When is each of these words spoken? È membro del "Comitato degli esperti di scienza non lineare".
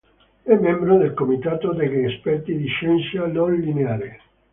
È 0.41 0.55
membro 0.55 0.97
del 0.97 1.13
"Comitato 1.13 1.73
degli 1.73 2.05
esperti 2.11 2.57
di 2.57 2.65
scienza 2.65 3.27
non 3.27 3.53
lineare". 3.53 4.19